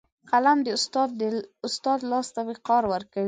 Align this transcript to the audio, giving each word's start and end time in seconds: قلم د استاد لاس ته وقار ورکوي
قلم 0.29 0.57
د 0.63 0.67
استاد 1.67 1.99
لاس 2.11 2.27
ته 2.35 2.41
وقار 2.49 2.83
ورکوي 2.93 3.19